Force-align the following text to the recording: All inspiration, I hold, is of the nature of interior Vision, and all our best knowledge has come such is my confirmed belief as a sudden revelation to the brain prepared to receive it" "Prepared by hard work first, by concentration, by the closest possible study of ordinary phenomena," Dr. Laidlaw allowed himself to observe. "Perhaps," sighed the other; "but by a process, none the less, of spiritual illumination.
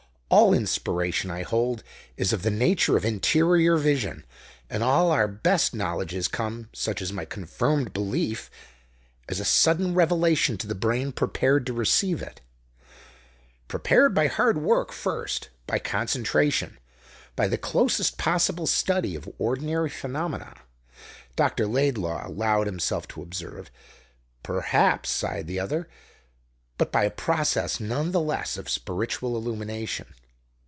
All 0.33 0.53
inspiration, 0.53 1.29
I 1.29 1.41
hold, 1.43 1.83
is 2.15 2.31
of 2.31 2.41
the 2.41 2.49
nature 2.49 2.95
of 2.95 3.03
interior 3.03 3.75
Vision, 3.75 4.25
and 4.69 4.81
all 4.81 5.11
our 5.11 5.27
best 5.27 5.75
knowledge 5.75 6.11
has 6.11 6.29
come 6.29 6.69
such 6.71 7.01
is 7.01 7.11
my 7.11 7.25
confirmed 7.25 7.91
belief 7.91 8.49
as 9.27 9.41
a 9.41 9.45
sudden 9.45 9.93
revelation 9.93 10.57
to 10.59 10.67
the 10.67 10.73
brain 10.73 11.11
prepared 11.11 11.65
to 11.65 11.73
receive 11.73 12.21
it" 12.21 12.39
"Prepared 13.67 14.15
by 14.15 14.27
hard 14.27 14.57
work 14.59 14.93
first, 14.93 15.49
by 15.67 15.79
concentration, 15.79 16.79
by 17.35 17.49
the 17.49 17.57
closest 17.57 18.17
possible 18.17 18.67
study 18.67 19.15
of 19.17 19.27
ordinary 19.37 19.89
phenomena," 19.89 20.55
Dr. 21.35 21.67
Laidlaw 21.67 22.25
allowed 22.25 22.67
himself 22.67 23.05
to 23.09 23.21
observe. 23.21 23.69
"Perhaps," 24.43 25.09
sighed 25.09 25.47
the 25.47 25.59
other; 25.59 25.89
"but 26.77 26.89
by 26.89 27.03
a 27.03 27.11
process, 27.11 27.81
none 27.81 28.13
the 28.13 28.21
less, 28.21 28.55
of 28.55 28.69
spiritual 28.69 29.35
illumination. 29.35 30.13